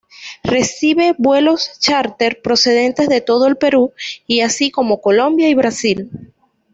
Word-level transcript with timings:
Recibe 0.43 1.13
vuelos 1.19 1.77
chárter 1.79 2.41
procedentes 2.41 3.07
de 3.07 3.21
todo 3.21 3.45
el 3.45 3.57
Perú 3.57 3.93
y 4.25 4.39
así 4.41 4.71
como 4.71 4.99
Colombia 4.99 5.47
y 5.47 5.53
Brasil. 5.53 6.09